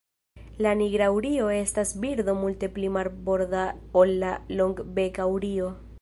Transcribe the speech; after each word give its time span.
La 0.65 0.71
Nigra 0.79 1.09
urio 1.17 1.49
estas 1.57 1.91
birdo 2.05 2.35
multe 2.45 2.71
pli 2.79 2.91
marborda 2.97 3.67
ol 4.03 4.17
la 4.25 4.33
Longbeka 4.59 5.33
urio. 5.39 5.75